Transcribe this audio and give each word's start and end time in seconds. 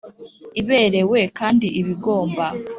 iberewe 0.59 1.19
kandi 1.39 1.67
ibigomba 1.79 2.45